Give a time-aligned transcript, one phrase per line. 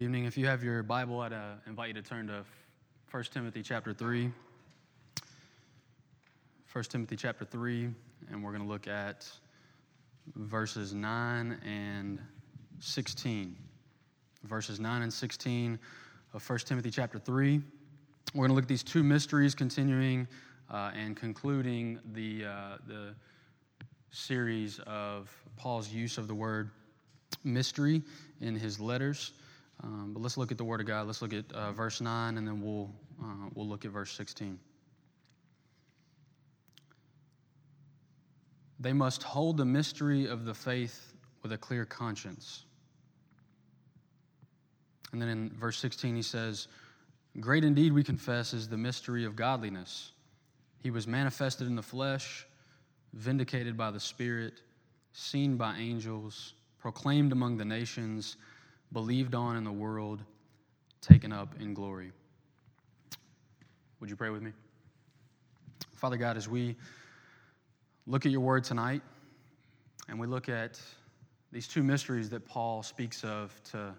[0.00, 0.26] evening.
[0.26, 2.44] If you have your Bible, I'd uh, invite you to turn to
[3.10, 4.30] 1 Timothy chapter 3.
[6.72, 7.88] 1 Timothy chapter 3,
[8.30, 9.28] and we're going to look at
[10.36, 12.20] verses 9 and
[12.78, 13.56] 16.
[14.44, 15.76] Verses 9 and 16
[16.32, 17.60] of 1 Timothy chapter 3.
[18.34, 20.28] We're going to look at these two mysteries, continuing
[20.70, 23.14] uh, and concluding the, uh, the
[24.12, 26.70] series of Paul's use of the word
[27.42, 28.00] mystery
[28.40, 29.32] in his letters.
[29.82, 31.06] Um, but let's look at the Word of God.
[31.06, 32.90] Let's look at uh, verse 9, and then we'll,
[33.22, 34.58] uh, we'll look at verse 16.
[38.80, 41.12] They must hold the mystery of the faith
[41.42, 42.64] with a clear conscience.
[45.12, 46.68] And then in verse 16, he says,
[47.40, 50.12] Great indeed, we confess, is the mystery of godliness.
[50.82, 52.46] He was manifested in the flesh,
[53.12, 54.54] vindicated by the Spirit,
[55.12, 58.36] seen by angels, proclaimed among the nations
[58.92, 60.22] believed on in the world,
[61.00, 62.12] taken up in glory.
[64.00, 64.52] Would you pray with me?
[65.94, 66.76] Father God, as we
[68.06, 69.02] look at your word tonight
[70.08, 70.80] and we look at
[71.50, 73.94] these two mysteries that Paul speaks of to,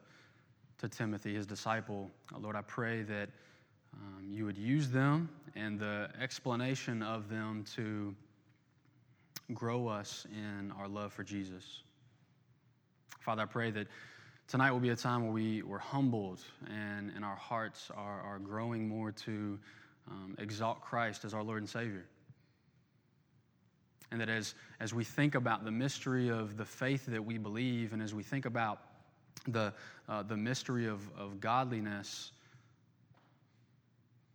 [0.77, 3.29] to Timothy, his disciple, Lord, I pray that
[3.93, 8.15] um, you would use them and the explanation of them to
[9.53, 11.81] grow us in our love for Jesus.
[13.19, 13.87] Father, I pray that
[14.49, 18.39] tonight will be a time where we, we're humbled and, and our hearts are, are
[18.39, 19.59] growing more to
[20.09, 22.03] um, exalt Christ as our Lord and Savior.
[24.11, 27.93] And that as, as we think about the mystery of the faith that we believe,
[27.93, 28.81] and as we think about
[29.47, 29.71] the,
[30.09, 32.31] uh, the mystery of, of godliness,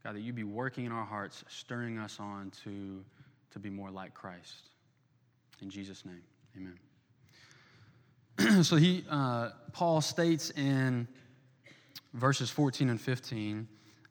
[0.05, 3.05] God, that you be working in our hearts, stirring us on to,
[3.51, 4.69] to be more like Christ.
[5.61, 6.23] In Jesus' name,
[6.57, 6.79] amen.
[8.63, 11.09] so he, uh, Paul states in
[12.13, 13.67] verses 14 and 15,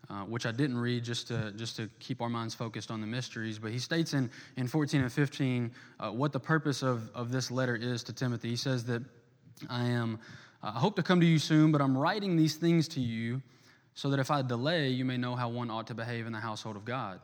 [0.09, 3.07] uh, which I didn't read just to, just to keep our minds focused on the
[3.07, 7.31] mysteries, but he states in, in 14 and 15 uh, what the purpose of, of
[7.31, 8.49] this letter is to Timothy.
[8.49, 9.03] He says that
[9.69, 10.19] I am,
[10.63, 13.41] uh, I hope to come to you soon, but I'm writing these things to you
[13.93, 16.39] so that if I delay, you may know how one ought to behave in the
[16.39, 17.19] household of God.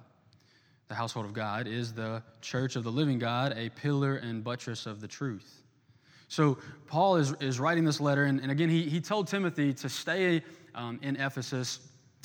[0.89, 4.85] The household of God is the church of the living God, a pillar and buttress
[4.85, 5.63] of the truth.
[6.29, 9.89] So Paul is, is writing this letter, and, and again, he, he told Timothy to
[9.89, 10.43] stay
[10.75, 11.79] um, in Ephesus.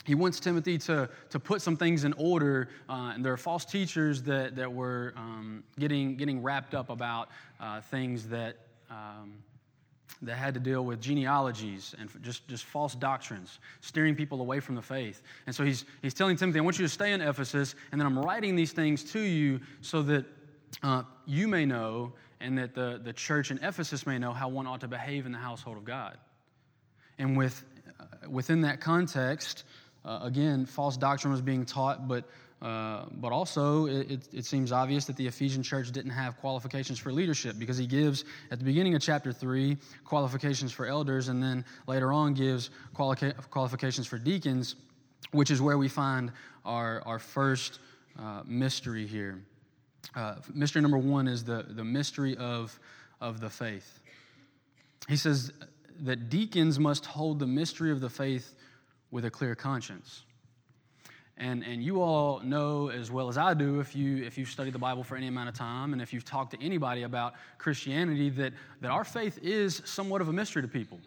[0.04, 3.64] He wants Timothy to, to put some things in order, uh, and there are false
[3.64, 8.58] teachers that, that were um, getting, getting wrapped up about uh, things that,
[8.90, 9.32] um,
[10.20, 14.74] that had to deal with genealogies and just, just false doctrines, steering people away from
[14.74, 15.22] the faith.
[15.46, 18.06] And so he's, he's telling Timothy, I want you to stay in Ephesus, and then
[18.06, 20.26] I'm writing these things to you so that
[20.82, 22.12] uh, you may know
[22.44, 25.32] and that the, the church in Ephesus may know how one ought to behave in
[25.32, 26.18] the household of God.
[27.18, 27.64] And with,
[27.98, 29.64] uh, within that context,
[30.04, 32.24] uh, again, false doctrine was being taught, but,
[32.60, 37.12] uh, but also it, it, seems obvious that the Ephesian church didn't have qualifications for
[37.12, 41.64] leadership because he gives, at the beginning of chapter 3, qualifications for elders, and then
[41.86, 44.76] later on gives quali- qualifications for deacons,
[45.30, 46.30] which is where we find
[46.66, 47.78] our, our first
[48.18, 49.42] uh, mystery here.
[50.14, 52.78] Uh, mystery number one is the, the mystery of,
[53.20, 54.00] of the faith.
[55.08, 55.52] He says
[56.00, 58.54] that deacons must hold the mystery of the faith
[59.10, 60.24] with a clear conscience.
[61.36, 64.72] And, and you all know as well as I do, if, you, if you've studied
[64.72, 68.30] the Bible for any amount of time and if you've talked to anybody about Christianity,
[68.30, 71.00] that, that our faith is somewhat of a mystery to people.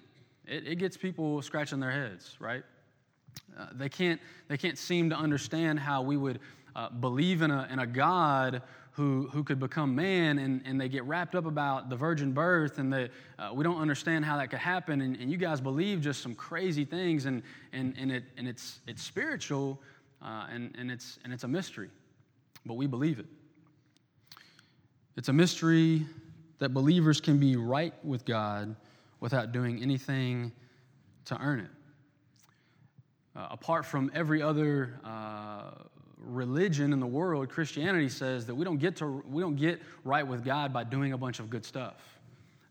[0.45, 2.63] It, it gets people scratching their heads, right?
[3.57, 4.19] Uh, they, can't,
[4.49, 6.39] they can't seem to understand how we would
[6.75, 8.61] uh, believe in a, in a God
[8.97, 12.79] who, who could become man and, and they get wrapped up about the virgin birth
[12.79, 16.01] and the, uh, we don't understand how that could happen and, and you guys believe
[16.01, 17.43] just some crazy things and,
[17.73, 19.79] and, and, it, and it's, it's spiritual
[20.23, 21.89] uh, and, and, it's, and it's a mystery
[22.65, 23.27] but we believe it.
[25.15, 26.03] It's a mystery
[26.57, 28.75] that believers can be right with god
[29.19, 30.51] without doing anything
[31.25, 31.69] to earn it.
[33.35, 35.69] Uh, apart from every other uh,
[36.19, 40.25] religion in the world, Christianity says that we don't get to we don't get right
[40.25, 42.17] with God by doing a bunch of good stuff.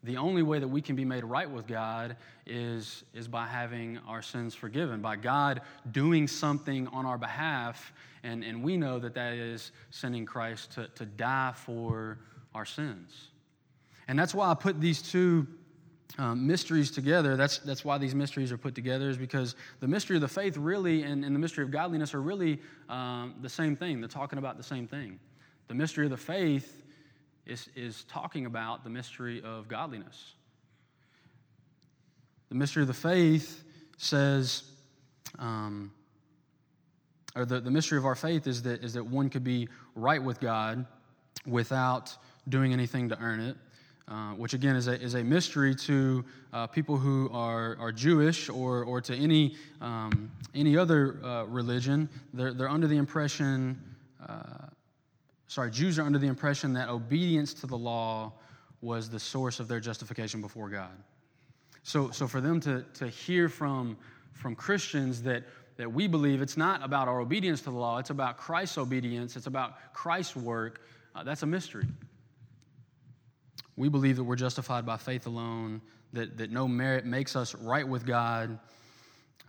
[0.06, 2.16] The only way that we can be made right with God
[2.46, 7.93] is, is by having our sins forgiven, by God doing something on our behalf.
[8.22, 12.19] And, and we know that that is sending Christ to, to die for
[12.54, 13.31] our sins.
[14.06, 15.49] And that's why I put these two
[16.18, 17.36] um, mysteries together.
[17.36, 20.56] That's, that's why these mysteries are put together, is because the mystery of the faith
[20.56, 24.00] really and, and the mystery of godliness are really um, the same thing.
[24.00, 25.18] They're talking about the same thing.
[25.68, 26.82] The mystery of the faith
[27.44, 30.32] is, is talking about the mystery of godliness.
[32.48, 33.64] The mystery of the faith
[33.98, 34.62] says,
[35.38, 35.90] um,
[37.34, 40.22] or the, the mystery of our faith is that, is that one could be right
[40.22, 40.86] with God
[41.44, 42.16] without
[42.48, 43.56] doing anything to earn it.
[44.08, 48.49] Uh, which again is a, is a mystery to uh, people who are, are Jewish
[48.49, 52.08] or, or to any, um, any other uh, religion.
[52.32, 53.76] They're, they're under the impression,
[54.25, 54.69] uh,
[55.49, 58.32] sorry, Jews are under the impression that obedience to the law
[58.81, 60.97] was the source of their justification before God.
[61.82, 63.97] So, so for them to, to hear from,
[64.35, 65.43] from Christians that,
[65.79, 69.35] that we believe it's not about our obedience to the law, it's about Christ's obedience,
[69.35, 70.81] it's about Christ's work,
[71.17, 71.87] uh, that's a mystery.
[73.76, 75.82] We believe that we're justified by faith alone,
[76.14, 78.58] that, that no merit makes us right with God.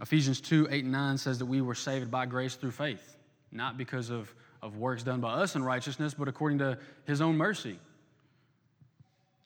[0.02, 3.18] Ephesians 2 8 and 9 says that we were saved by grace through faith,
[3.52, 7.38] not because of, of works done by us in righteousness, but according to his own
[7.38, 7.80] mercy.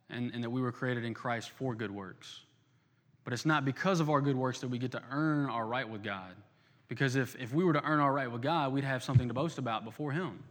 [0.10, 2.42] And, and that we were created in Christ for good works.
[3.24, 5.88] But it's not because of our good works that we get to earn our right
[5.88, 6.34] with God.
[6.90, 9.34] Because if, if we were to earn our right with God, we'd have something to
[9.34, 10.44] boast about before Him.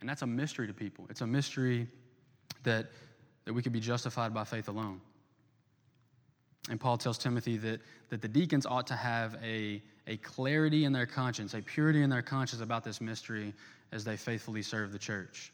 [0.00, 1.06] And that's a mystery to people.
[1.08, 1.88] It's a mystery
[2.64, 2.86] that,
[3.44, 5.00] that we could be justified by faith alone.
[6.70, 10.92] And Paul tells Timothy that, that the deacons ought to have a, a clarity in
[10.92, 13.52] their conscience, a purity in their conscience about this mystery
[13.92, 15.52] as they faithfully serve the church.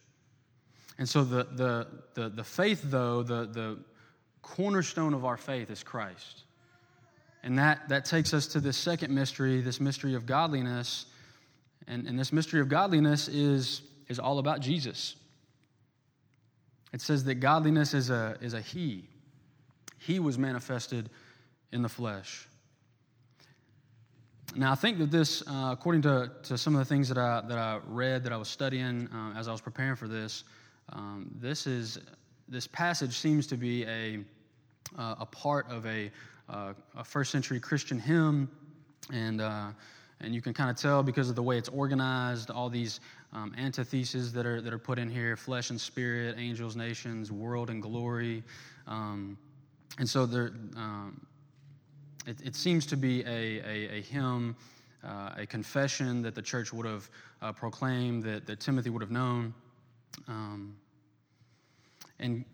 [0.99, 3.79] And so the, the, the, the faith, though, the, the
[4.43, 6.45] cornerstone of our faith is Christ.
[7.43, 11.07] And that, that takes us to this second mystery, this mystery of godliness.
[11.89, 15.17] And, and this mystery of godliness is, is all about Jesus.
[16.93, 19.09] It says that godliness is a, is a He.
[19.99, 21.11] He was manifested
[21.73, 22.49] in the flesh.
[24.57, 27.43] Now, I think that this, uh, according to, to some of the things that I,
[27.47, 30.43] that I read, that I was studying uh, as I was preparing for this,
[30.93, 32.01] um, this, is,
[32.49, 34.19] this passage seems to be a,
[34.99, 36.11] uh, a part of a,
[36.49, 38.51] uh, a first century Christian hymn.
[39.13, 39.69] And, uh,
[40.21, 42.99] and you can kind of tell because of the way it's organized, all these
[43.33, 47.71] um, antitheses that are, that are put in here flesh and spirit, angels, nations, world
[47.71, 48.43] and glory.
[48.87, 49.39] Um,
[49.99, 51.21] and so there, um,
[52.27, 54.57] it, it, seems to be a, a, a hymn,
[55.05, 57.09] uh, a confession that the church would have
[57.43, 59.55] uh, proclaimed, that, that Timothy would have known.
[60.27, 60.77] Um,
[62.19, 62.45] and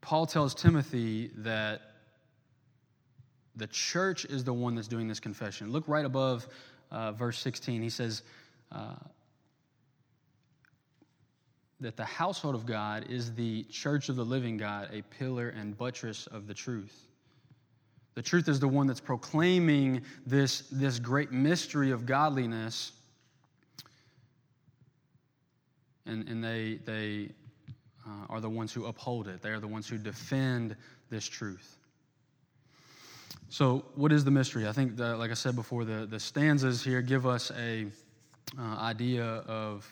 [0.00, 1.82] Paul tells Timothy that
[3.56, 5.72] the church is the one that's doing this confession.
[5.72, 6.46] Look right above
[6.90, 7.82] uh, verse 16.
[7.82, 8.22] He says,
[8.72, 8.94] uh,
[11.80, 15.76] that the household of God is the church of the living God, a pillar and
[15.76, 17.06] buttress of the truth.
[18.14, 22.90] The truth is the one that's proclaiming this, this great mystery of godliness.
[26.04, 27.30] And, and they, they
[28.04, 30.74] uh, are the ones who uphold it, they are the ones who defend
[31.10, 31.76] this truth.
[33.50, 34.66] So, what is the mystery?
[34.66, 37.86] I think, that, like I said before, the, the stanzas here give us a
[38.56, 39.86] uh, idea of,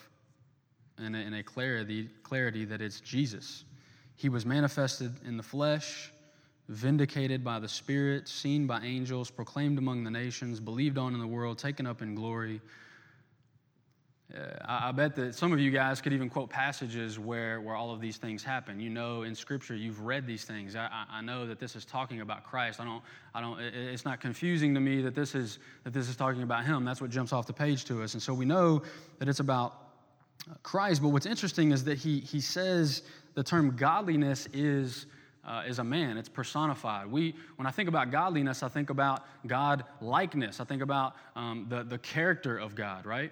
[0.98, 3.64] and a, and a clarity, clarity that it's Jesus.
[4.16, 6.10] He was manifested in the flesh,
[6.68, 11.26] vindicated by the Spirit, seen by angels, proclaimed among the nations, believed on in the
[11.26, 12.60] world, taken up in glory.
[14.34, 17.76] Uh, I, I, bet that some of you guys could even quote passages where, where
[17.76, 18.80] all of these things happen.
[18.80, 20.74] You know, in Scripture, you've read these things.
[20.74, 22.80] I, I know that this is talking about Christ.
[22.80, 23.02] I don't,
[23.34, 26.42] I don't, it, it's not confusing to me that this, is, that this is talking
[26.42, 26.84] about Him.
[26.84, 28.14] That's what jumps off the page to us.
[28.14, 28.82] And so we know
[29.20, 29.74] that it's about
[30.64, 31.02] Christ.
[31.02, 33.02] But what's interesting is that he, he says
[33.34, 35.06] the term godliness is.
[35.44, 36.16] Uh, is a man.
[36.16, 37.06] It's personified.
[37.06, 40.58] We, when I think about godliness, I think about God likeness.
[40.58, 43.30] I think about um, the, the character of God, right?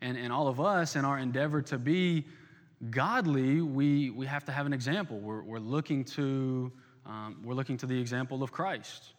[0.00, 2.26] And, and all of us, in our endeavor to be
[2.90, 5.18] godly, we, we have to have an example.
[5.18, 6.70] We're, we're, looking, to,
[7.06, 9.12] um, we're looking to the example of Christ.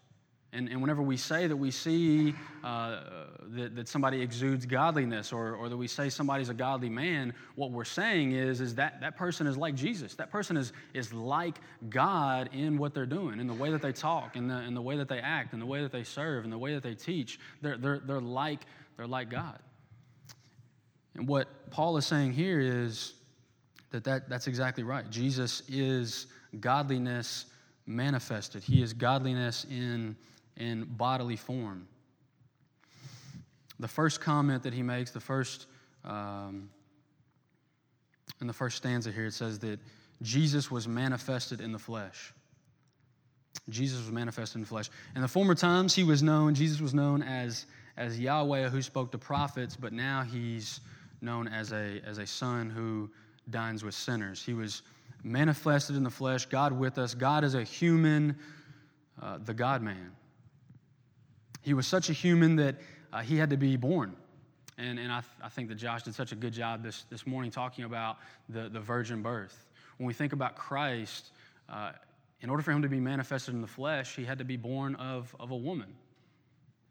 [0.53, 3.01] And, and whenever we say that we see uh,
[3.49, 7.71] that, that somebody exudes godliness or, or that we say somebody's a godly man, what
[7.71, 10.15] we're saying is, is that that person is like Jesus.
[10.15, 13.91] That person is, is like God in what they're doing, in the way that they
[13.91, 16.45] talk, in the, in the way that they act, in the way that they serve,
[16.45, 17.39] in the way that they teach.
[17.61, 18.61] They're, they're, they're, like,
[18.95, 19.59] they're like God.
[21.17, 23.13] And what Paul is saying here is
[23.89, 25.09] that, that that's exactly right.
[25.09, 26.27] Jesus is
[26.59, 27.45] godliness
[27.85, 30.15] manifested, he is godliness in,
[30.57, 31.87] in bodily form.
[33.79, 35.67] The first comment that he makes, the first,
[36.03, 36.69] um,
[38.41, 39.79] in the first stanza here, it says that
[40.21, 42.33] Jesus was manifested in the flesh.
[43.69, 44.89] Jesus was manifested in the flesh.
[45.15, 49.11] In the former times, he was known, Jesus was known as, as Yahweh who spoke
[49.11, 50.81] to prophets, but now he's
[51.21, 53.09] known as a, as a son who
[53.49, 54.43] dines with sinners.
[54.43, 54.81] He was
[55.23, 57.13] manifested in the flesh, God with us.
[57.13, 58.37] God is a human,
[59.21, 60.11] uh, the God man.
[61.61, 62.75] He was such a human that
[63.11, 64.15] uh, he had to be born.
[64.77, 67.25] And, and I, th- I think that Josh did such a good job this, this
[67.25, 69.65] morning talking about the, the virgin birth.
[69.97, 71.31] When we think about Christ,
[71.67, 71.93] uh,
[72.41, 74.95] in order for him to be manifested in the flesh, he had to be born
[74.95, 75.95] of, of a woman.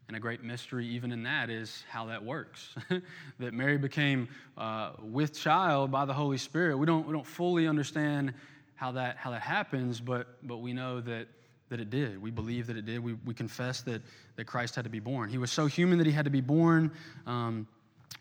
[0.07, 2.73] And a great mystery, even in that, is how that works.
[3.39, 6.77] that Mary became uh, with child by the Holy Spirit.
[6.77, 8.33] We don't, we don't fully understand
[8.75, 11.27] how that, how that happens, but, but we know that,
[11.69, 12.21] that it did.
[12.21, 13.03] We believe that it did.
[13.03, 14.01] We, we confess that,
[14.37, 15.29] that Christ had to be born.
[15.29, 16.91] He was so human that he had to be born.
[17.25, 17.67] Um,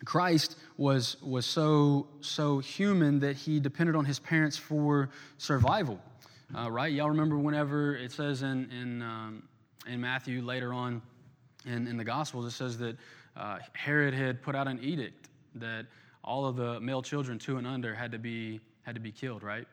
[0.04, 6.00] Christ was, was so, so human that he depended on his parents for survival,
[6.56, 6.92] uh, right?
[6.92, 9.42] Y'all remember whenever it says in, in, um,
[9.86, 11.00] in Matthew later on,
[11.66, 12.96] in, in the Gospels, it says that
[13.36, 15.86] uh, Herod had put out an edict that
[16.24, 19.42] all of the male children two and under had to be, had to be killed,
[19.42, 19.66] right?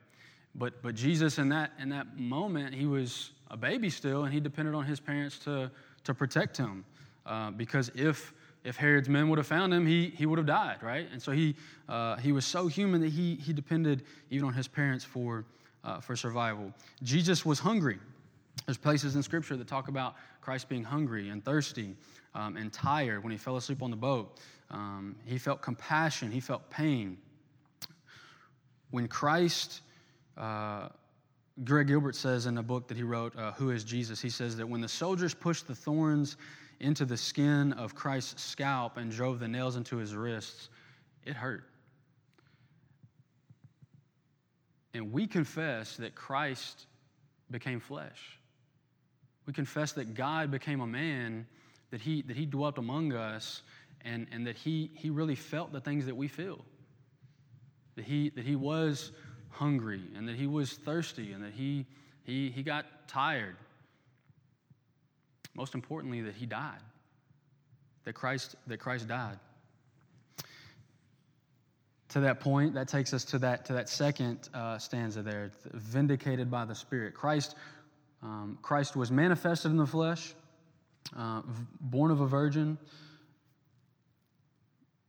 [0.55, 4.39] But, but Jesus, in that, in that moment, he was a baby still, and he
[4.39, 5.71] depended on his parents to,
[6.03, 6.85] to protect him.
[7.25, 8.33] Uh, because if,
[8.63, 11.07] if Herod's men would have found him, he, he would have died, right?
[11.11, 11.55] And so he,
[11.89, 15.45] uh, he was so human that he, he depended even on his parents for,
[15.83, 16.71] uh, for survival.
[17.01, 17.99] Jesus was hungry.
[18.65, 21.95] There's places in Scripture that talk about Christ being hungry and thirsty
[22.33, 24.39] um, and tired when he fell asleep on the boat.
[24.71, 27.17] Um, he felt compassion, he felt pain.
[28.91, 29.81] When Christ,
[30.37, 30.89] uh,
[31.63, 34.21] Greg Gilbert says in a book that he wrote, uh, Who is Jesus?
[34.21, 36.37] He says that when the soldiers pushed the thorns
[36.79, 40.69] into the skin of Christ's scalp and drove the nails into his wrists,
[41.25, 41.65] it hurt.
[44.93, 46.85] And we confess that Christ
[47.49, 48.39] became flesh.
[49.45, 51.45] We confess that God became a man,
[51.91, 53.61] that he, that he dwelt among us,
[54.01, 56.63] and, and that he, he really felt the things that we feel.
[57.95, 59.11] That he, that he was
[59.49, 61.85] hungry, and that he was thirsty, and that he,
[62.23, 63.55] he, he got tired.
[65.53, 66.81] Most importantly, that he died.
[68.05, 69.39] That Christ, that Christ died.
[72.09, 76.49] To that point, that takes us to that, to that second uh, stanza there, vindicated
[76.49, 77.13] by the Spirit.
[77.13, 77.55] Christ
[78.23, 80.33] um, Christ was manifested in the flesh,
[81.15, 81.41] uh,
[81.81, 82.77] born of a virgin,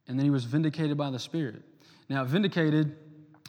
[0.09, 1.62] and then he was vindicated by the Spirit.
[2.09, 2.97] Now, vindicated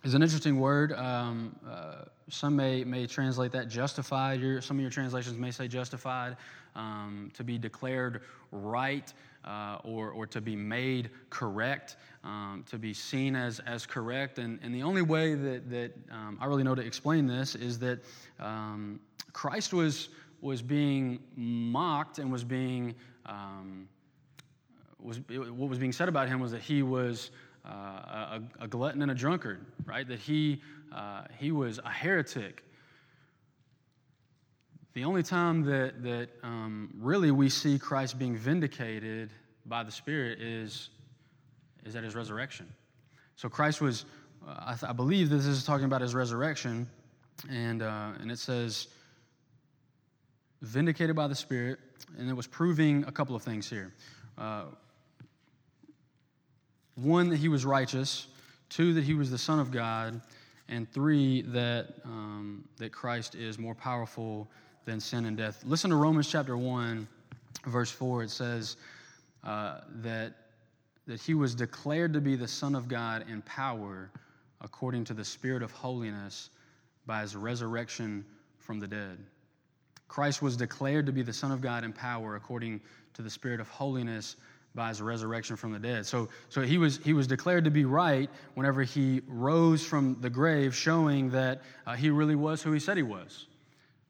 [0.03, 0.93] is an interesting word.
[0.93, 4.39] Um, uh, some may, may translate that justified.
[4.39, 6.37] Your, some of your translations may say justified,
[6.75, 9.11] um, to be declared right
[9.43, 14.39] uh, or, or to be made correct, um, to be seen as, as correct.
[14.39, 17.77] And, and the only way that, that um, I really know to explain this is
[17.79, 17.99] that
[18.39, 18.99] um,
[19.35, 20.07] Christ was,
[20.39, 23.89] was being mocked and was being, um,
[24.97, 27.31] was, what was being said about him was that he was
[27.65, 30.07] uh, a, a, glutton and a drunkard, right?
[30.07, 32.63] That he, uh, he was a heretic.
[34.93, 39.31] The only time that, that um, really we see Christ being vindicated
[39.65, 40.91] by the Spirit is,
[41.83, 42.67] is at his resurrection.
[43.35, 44.05] So Christ was,
[44.47, 46.87] uh, I, th- I, believe this is talking about his resurrection,
[47.49, 48.87] and, uh, and it says,
[50.61, 51.79] vindicated by the Spirit,
[52.17, 53.93] and it was proving a couple of things here.
[54.37, 54.65] Uh,
[56.95, 58.27] one, that he was righteous,
[58.69, 60.21] two, that he was the Son of God,
[60.67, 64.47] and three, that, um, that Christ is more powerful
[64.85, 65.63] than sin and death.
[65.65, 67.07] Listen to Romans chapter 1,
[67.65, 68.23] verse 4.
[68.23, 68.77] It says
[69.43, 70.33] uh, that,
[71.07, 74.09] that he was declared to be the Son of God in power
[74.61, 76.49] according to the Spirit of holiness
[77.05, 78.25] by his resurrection
[78.57, 79.17] from the dead.
[80.07, 82.81] Christ was declared to be the Son of God in power according
[83.13, 84.35] to the Spirit of holiness
[84.75, 86.05] by his resurrection from the dead.
[86.05, 90.29] So, so he, was, he was declared to be right whenever he rose from the
[90.29, 93.47] grave, showing that uh, he really was who he said he was.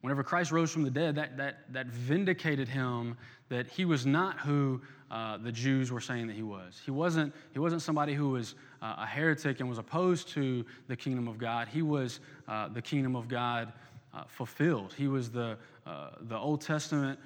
[0.02, 3.16] Whenever Christ rose from the dead, that, that, that vindicated him
[3.50, 6.82] that he was not who uh, the Jews were saying that he was.
[6.84, 10.96] He wasn't, he wasn't somebody who was uh, a heretic and was opposed to the
[10.96, 11.68] kingdom of God.
[11.68, 13.72] He was uh, the kingdom of God
[14.16, 14.94] uh, fulfilled.
[14.98, 17.20] He was the, uh, the Old Testament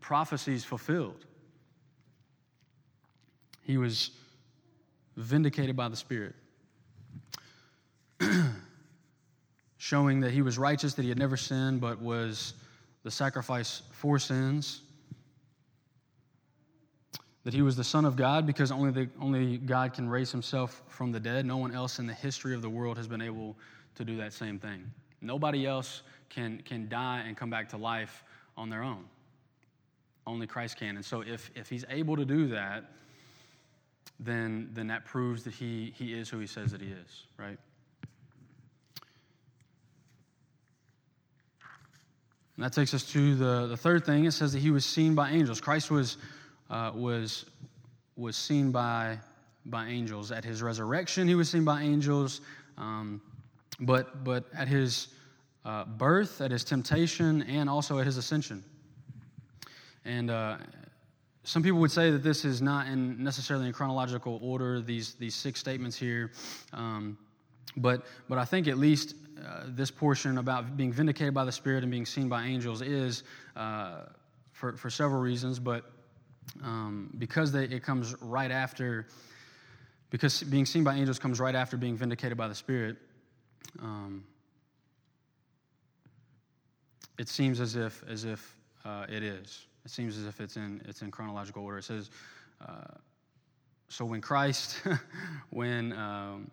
[0.00, 1.24] prophecies fulfilled.
[3.62, 4.10] He was
[5.16, 6.34] vindicated by the Spirit,
[9.76, 12.54] showing that he was righteous, that he had never sinned, but was
[13.04, 14.80] the sacrifice for sins.
[17.44, 20.82] That he was the Son of God because only, the, only God can raise himself
[20.86, 21.44] from the dead.
[21.44, 23.56] No one else in the history of the world has been able
[23.96, 24.90] to do that same thing.
[25.22, 28.24] Nobody else can, can die and come back to life
[28.56, 29.04] on their own.
[30.26, 30.96] Only Christ can.
[30.96, 32.84] And so if, if he's able to do that,
[34.20, 37.58] then, then that proves that he, he is who he says that he is, right?
[42.56, 44.24] And that takes us to the, the third thing.
[44.24, 45.60] It says that he was seen by angels.
[45.60, 46.18] Christ was,
[46.70, 47.46] uh, was,
[48.16, 49.18] was seen by,
[49.66, 50.30] by angels.
[50.30, 52.42] At his resurrection, he was seen by angels.
[52.78, 53.20] Um,
[53.80, 55.08] but, but at his
[55.64, 58.64] uh, birth, at his temptation, and also at his ascension.
[60.04, 60.56] And uh,
[61.44, 65.34] some people would say that this is not in necessarily in chronological order, these, these
[65.34, 66.30] six statements here.
[66.72, 67.18] Um,
[67.76, 69.14] but, but I think at least
[69.44, 73.24] uh, this portion about being vindicated by the Spirit and being seen by angels is
[73.56, 74.02] uh,
[74.52, 75.90] for, for several reasons, but
[76.62, 79.06] um, because they, it comes right after,
[80.10, 82.98] because being seen by angels comes right after being vindicated by the Spirit,
[83.80, 84.24] um,
[87.18, 89.66] it seems as if, as if uh, it is.
[89.84, 91.78] It seems as if it's in, it's in chronological order.
[91.78, 92.10] It says,
[92.60, 92.94] uh,
[93.88, 94.82] so when Christ,
[95.50, 96.50] when, um,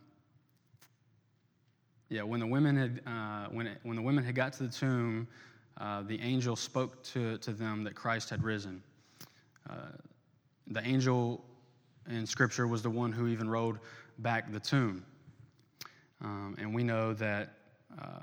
[2.10, 4.70] yeah, when the women had, uh, when, it, when the women had got to the
[4.70, 5.28] tomb,
[5.80, 8.82] uh, the angel spoke to, to them that Christ had risen.
[9.70, 9.76] Uh,
[10.68, 11.44] the angel
[12.10, 13.80] in Scripture was the one who even rolled
[14.20, 15.06] back the tomb.
[16.22, 17.50] Um, and we know that
[18.00, 18.20] uh,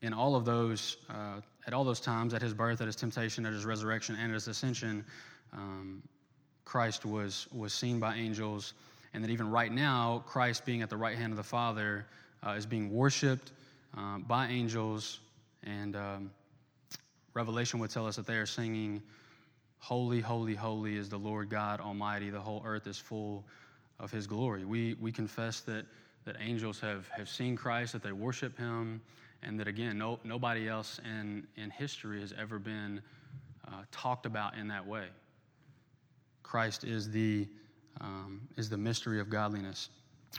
[0.00, 3.46] in all of those, uh, at all those times, at his birth, at his temptation,
[3.46, 5.04] at his resurrection, and at his ascension,
[5.52, 6.02] um,
[6.64, 8.74] Christ was, was seen by angels.
[9.14, 12.06] And that even right now, Christ being at the right hand of the Father
[12.44, 13.52] uh, is being worshiped
[13.96, 15.20] uh, by angels.
[15.62, 16.30] And um,
[17.34, 19.02] Revelation would tell us that they are singing,
[19.78, 22.30] Holy, holy, holy is the Lord God Almighty.
[22.30, 23.44] The whole earth is full
[23.98, 24.64] of his glory.
[24.64, 25.84] We, we confess that
[26.24, 29.00] that angels have, have seen Christ, that they worship him,
[29.42, 33.02] and that again, no, nobody else in, in history has ever been
[33.66, 35.06] uh, talked about in that way.
[36.42, 37.48] Christ is the,
[38.00, 39.88] um, is the mystery of godliness.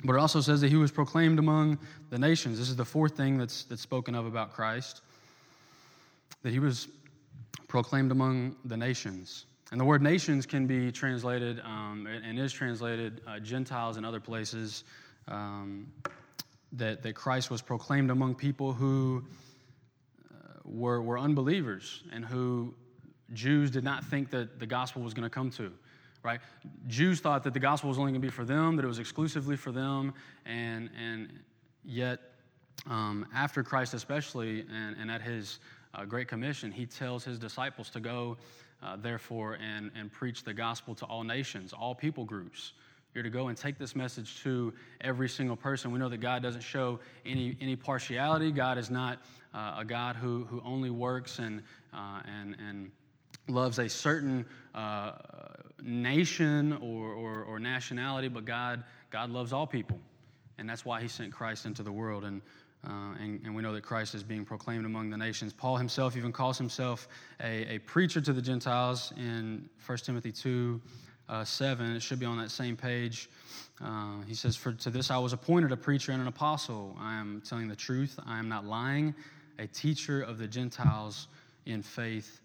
[0.03, 1.77] But it also says that he was proclaimed among
[2.09, 2.57] the nations.
[2.57, 5.01] This is the fourth thing that's, that's spoken of about Christ
[6.41, 6.87] that he was
[7.67, 9.45] proclaimed among the nations.
[9.71, 14.19] And the word nations can be translated um, and is translated uh, Gentiles in other
[14.19, 14.83] places
[15.27, 15.91] um,
[16.73, 19.23] that, that Christ was proclaimed among people who
[20.31, 22.73] uh, were, were unbelievers and who
[23.33, 25.71] Jews did not think that the gospel was going to come to.
[26.23, 26.39] Right?
[26.87, 28.99] Jews thought that the gospel was only going to be for them, that it was
[28.99, 30.13] exclusively for them,
[30.45, 31.39] and, and
[31.83, 32.19] yet,
[32.89, 35.59] um, after Christ, especially, and, and at his
[35.93, 38.37] uh, Great Commission, he tells his disciples to go,
[38.81, 42.71] uh, therefore, and, and preach the gospel to all nations, all people groups.
[43.13, 45.91] You're to go and take this message to every single person.
[45.91, 48.51] We know that God doesn't show any, any partiality.
[48.51, 49.19] God is not
[49.53, 51.61] uh, a God who, who only works and,
[51.93, 52.91] uh, and, and
[53.47, 55.11] loves a certain uh,
[55.83, 59.99] nation or, or, or, nationality, but God, God loves all people.
[60.57, 62.23] And that's why he sent Christ into the world.
[62.23, 62.41] And,
[62.87, 65.53] uh, and, and, we know that Christ is being proclaimed among the nations.
[65.53, 67.07] Paul himself even calls himself
[67.41, 70.81] a, a preacher to the Gentiles in 1 Timothy 2
[71.29, 71.95] uh, 7.
[71.95, 73.29] It should be on that same page.
[73.83, 76.95] Uh, he says, For to this I was appointed a preacher and an apostle.
[76.99, 78.19] I am telling the truth.
[78.25, 79.13] I am not lying,
[79.59, 81.27] a teacher of the Gentiles
[81.65, 82.39] in faith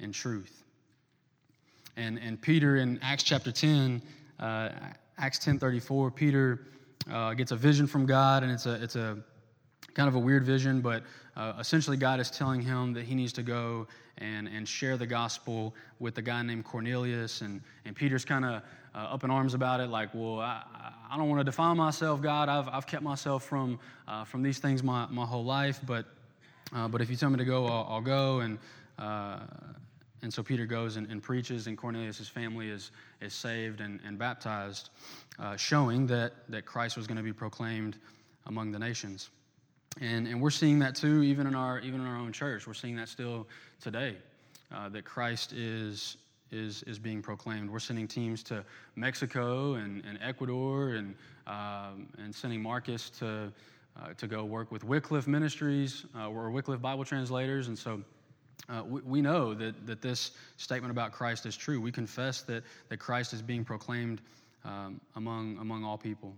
[0.00, 0.64] and truth.
[1.96, 4.02] And, and Peter in Acts chapter 10,
[4.40, 4.70] uh,
[5.16, 6.66] Acts 10.34, Peter
[7.10, 9.18] uh, gets a vision from God, and it's a, it's a
[9.94, 11.02] kind of a weird vision, but
[11.36, 13.86] uh, essentially God is telling him that he needs to go
[14.18, 17.40] and, and share the gospel with a guy named Cornelius.
[17.40, 18.62] And, and Peter's kind of
[18.94, 20.62] uh, up in arms about it, like, well, I,
[21.10, 22.48] I don't want to define myself, God.
[22.48, 26.06] I've, I've kept myself from, uh, from these things my, my whole life, but,
[26.72, 28.40] uh, but if you tell me to go, I'll, I'll go.
[28.40, 28.58] And,
[28.98, 29.40] uh,
[30.22, 34.18] and so Peter goes and, and, preaches, and Cornelius' family is, is saved and, and
[34.18, 34.90] baptized,
[35.38, 37.96] uh, showing that, that Christ was going to be proclaimed
[38.46, 39.30] among the nations.
[40.00, 42.66] And, and we're seeing that too, even in our, even in our own church.
[42.66, 43.46] We're seeing that still
[43.80, 44.16] today,
[44.74, 46.16] uh, that Christ is,
[46.50, 47.70] is, is being proclaimed.
[47.70, 48.64] We're sending teams to
[48.96, 51.14] Mexico and, and Ecuador and,
[51.46, 53.52] um, and sending Marcus to,
[54.00, 57.68] uh, to go work with Wycliffe Ministries uh, or Wycliffe Bible translators.
[57.68, 58.02] And so
[58.68, 61.80] uh, we, we, know that, that this statement about Christ is true.
[61.80, 64.20] We confess that, that Christ is being proclaimed
[64.64, 66.34] um, among, among all people.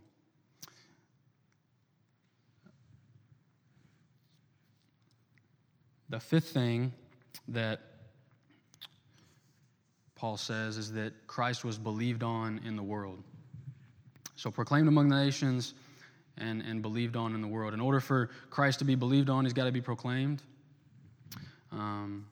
[6.09, 6.93] The fifth thing
[7.49, 7.81] that
[10.15, 13.23] Paul says is that Christ was believed on in the world.
[14.37, 15.75] So proclaimed among the nations
[16.39, 17.75] and, and believed on in the world.
[17.75, 20.43] In order for Christ to be believed on, he's got to be proclaimed.
[21.73, 22.27] Um,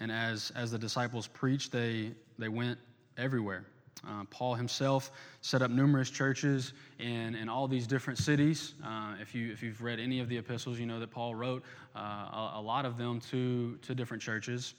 [0.00, 2.78] and as, as the disciples preached, they, they went
[3.16, 3.66] everywhere.
[4.06, 8.74] Uh, Paul himself set up numerous churches in, in all these different cities.
[8.84, 11.62] Uh, if, you, if you've read any of the epistles, you know that Paul wrote
[11.94, 14.74] uh, a, a, lot of them to, to different churches.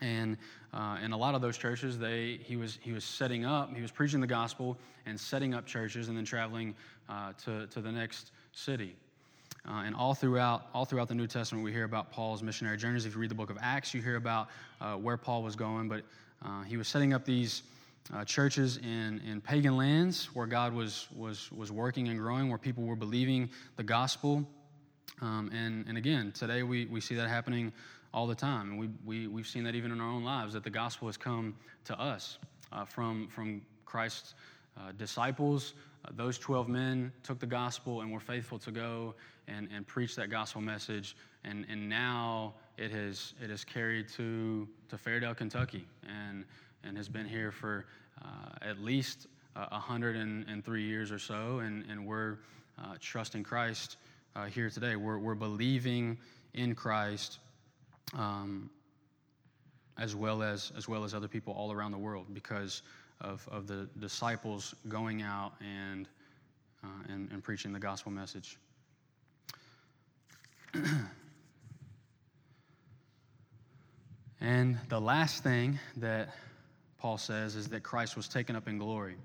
[0.00, 0.36] And
[0.72, 3.82] uh, in a lot of those churches, they, he, was, he was setting up, he
[3.82, 6.74] was preaching the gospel and setting up churches and then traveling
[7.08, 8.96] uh, to, to the next city.
[9.68, 13.04] Uh, and all throughout, all throughout the New Testament, we hear about Paul's missionary journeys.
[13.04, 14.48] If you read the book of Acts, you hear about
[14.80, 15.88] uh, where Paul was going.
[15.88, 16.02] But
[16.44, 17.62] uh, he was setting up these
[18.14, 22.58] uh, churches in, in pagan lands where God was, was, was working and growing, where
[22.58, 24.46] people were believing the gospel.
[25.20, 27.72] Um, and, and again, today we, we see that happening
[28.12, 28.70] all the time.
[28.70, 31.16] And we, we, we've seen that even in our own lives, that the gospel has
[31.16, 32.38] come to us
[32.72, 34.34] uh, from, from Christ's
[34.76, 35.74] uh, disciples.
[36.04, 39.14] Uh, those 12 men took the gospel and were faithful to go
[39.48, 41.16] and, and preach that gospel message.
[41.44, 46.44] And, and now it has, it has carried to, to Fairdale, Kentucky, and,
[46.86, 47.86] and has been here for
[48.22, 51.58] uh, at least uh, 103 years or so.
[51.58, 52.38] And, and we're
[52.78, 53.96] uh, trusting Christ
[54.34, 54.96] uh, here today.
[54.96, 56.18] We're, we're believing
[56.54, 57.38] in Christ.
[58.14, 58.70] Um,
[59.98, 62.82] as well as as well as other people all around the world because
[63.20, 66.06] of, of the disciples going out and,
[66.84, 68.58] uh, and, and preaching the gospel message.
[74.40, 76.28] and the last thing that
[76.98, 79.16] Paul says is that Christ was taken up in glory.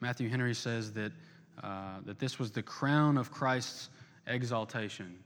[0.00, 1.12] Matthew Henry says that,
[1.62, 3.90] uh, that this was the crown of Christ's
[4.26, 5.18] exaltation.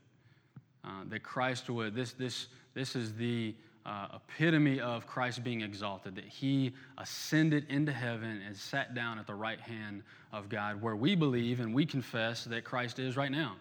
[0.85, 3.55] Uh, that Christ would, this, this, this is the
[3.87, 9.27] uh, epitome of Christ being exalted, that he ascended into heaven and sat down at
[9.27, 13.31] the right hand of God, where we believe and we confess that Christ is right
[13.31, 13.57] now.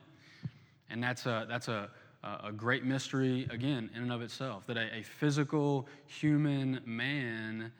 [0.90, 1.90] And that's a, that's a,
[2.24, 7.72] a great mystery, again, in and of itself, that a, a physical human man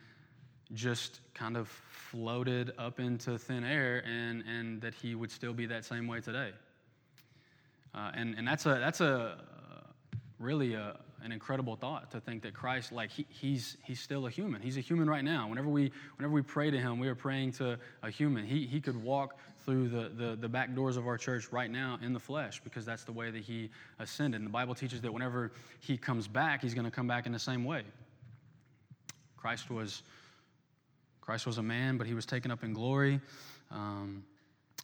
[0.74, 5.66] just kind of floated up into thin air and, and that he would still be
[5.66, 6.50] that same way today.
[7.94, 9.38] Uh, and, and that's a, that's a
[10.38, 14.30] really a, an incredible thought to think that Christ, like he, he's he's still a
[14.30, 14.60] human.
[14.60, 15.48] He's a human right now.
[15.48, 18.44] Whenever we whenever we pray to him, we are praying to a human.
[18.44, 21.98] He he could walk through the, the, the back doors of our church right now
[22.02, 24.40] in the flesh because that's the way that he ascended.
[24.40, 27.32] And the Bible teaches that whenever he comes back, he's going to come back in
[27.32, 27.82] the same way.
[29.36, 30.02] Christ was
[31.20, 33.20] Christ was a man, but he was taken up in glory.
[33.70, 34.24] Um,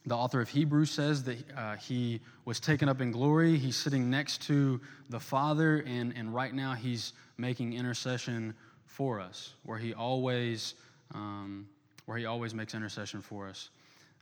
[0.05, 3.57] the author of Hebrews says that uh, he was taken up in glory.
[3.57, 8.53] He's sitting next to the Father, and, and right now he's making intercession
[8.85, 10.75] for us, where he always,
[11.13, 11.67] um,
[12.05, 13.69] where he always makes intercession for us.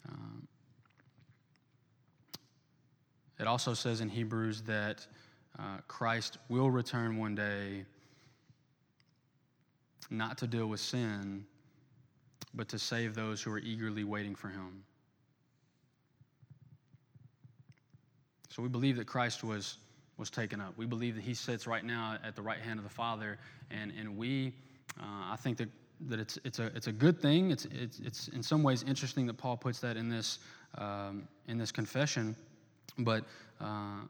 [0.09, 0.47] Um,
[3.39, 5.05] it also says in Hebrews that
[5.59, 7.85] uh, Christ will return one day,
[10.09, 11.45] not to deal with sin,
[12.53, 14.83] but to save those who are eagerly waiting for him.
[18.49, 19.77] So we believe that Christ was,
[20.17, 20.73] was taken up.
[20.77, 23.37] We believe that he sits right now at the right hand of the Father.
[23.69, 24.53] And, and we,
[24.99, 25.69] uh, I think that,
[26.07, 27.51] that it's, it's, a, it's a good thing.
[27.51, 30.39] It's, it's, it's in some ways interesting that Paul puts that in this,
[30.77, 32.35] um, in this confession.
[32.99, 33.23] But
[33.59, 34.01] uh,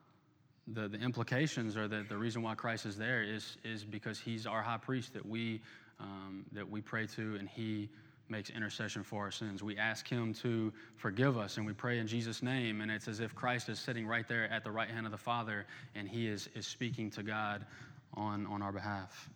[0.67, 4.45] the, the implications are that the reason why Christ is there is, is because he's
[4.45, 5.61] our high priest that we,
[5.99, 7.89] um, that we pray to and he
[8.29, 9.63] makes intercession for our sins.
[9.63, 13.19] We ask Him to forgive us and we pray in Jesus' name, and it's as
[13.19, 16.27] if Christ is sitting right there at the right hand of the Father and He
[16.27, 17.65] is, is speaking to God
[18.13, 19.29] on, on our behalf.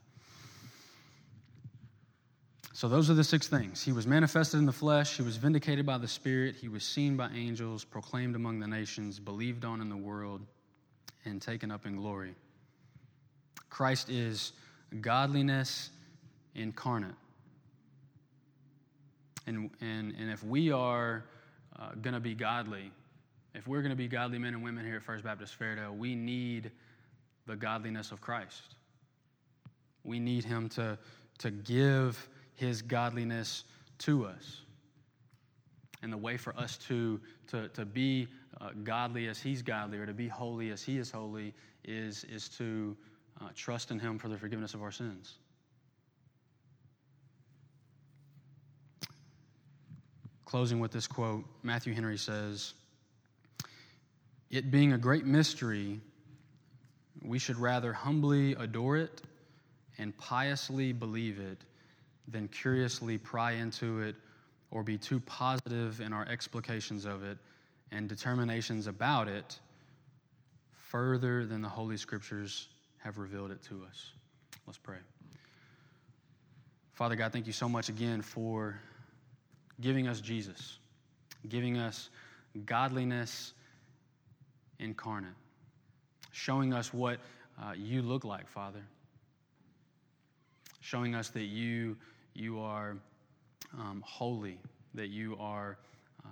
[2.73, 3.84] So, those are the six things.
[3.84, 7.17] He was manifested in the flesh, He was vindicated by the Spirit, He was seen
[7.17, 10.41] by angels, proclaimed among the nations, believed on in the world,
[11.25, 12.34] and taken up in glory.
[13.69, 14.53] Christ is
[15.01, 15.89] godliness
[16.55, 17.15] incarnate.
[19.47, 21.25] And, and, and if we are
[21.79, 22.91] uh, going to be godly,
[23.53, 26.15] if we're going to be godly men and women here at First Baptist Fairdale, we
[26.15, 26.71] need
[27.47, 28.75] the godliness of Christ.
[30.03, 30.97] We need Him to,
[31.39, 32.29] to give
[32.62, 33.63] His godliness
[33.97, 34.62] to us.
[36.04, 38.28] And the way for us to, to, to be
[38.62, 42.47] uh, godly as He's godly or to be holy as He is holy is, is
[42.50, 42.95] to
[43.41, 45.39] uh, trust in Him for the forgiveness of our sins.
[50.45, 52.76] Closing with this quote, Matthew Henry says,
[54.52, 56.00] It being a great mystery,
[57.24, 59.24] we should rather humbly adore it
[59.97, 61.63] and piously believe it
[62.27, 64.15] than curiously pry into it
[64.69, 67.38] or be too positive in our explications of it
[67.91, 69.60] and determinations about it
[70.71, 72.67] further than the Holy Scriptures
[72.99, 74.12] have revealed it to us.
[74.65, 74.97] Let's pray.
[76.93, 78.79] Father God, thank you so much again for
[79.79, 80.77] giving us Jesus,
[81.49, 82.10] giving us
[82.65, 83.53] godliness
[84.79, 85.34] incarnate,
[86.31, 87.19] showing us what
[87.62, 88.84] uh, you look like, Father,
[90.81, 91.95] showing us that you,
[92.33, 92.97] you are
[93.77, 94.59] um, holy,
[94.93, 95.77] that you are
[96.25, 96.29] uh,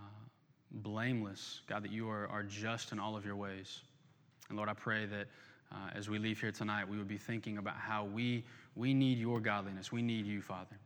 [0.71, 3.81] blameless, God, that you are, are just in all of your ways.
[4.49, 5.27] And Lord, I pray that
[5.71, 8.43] uh, as we leave here tonight, we would be thinking about how we,
[8.75, 9.91] we need your godliness.
[9.91, 10.77] We need you, Father.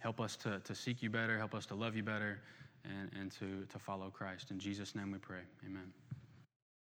[0.00, 2.40] Help us to, to seek you better, help us to love you better,
[2.84, 4.50] and, and to, to follow Christ.
[4.50, 5.40] In Jesus' name we pray.
[5.66, 6.03] Amen.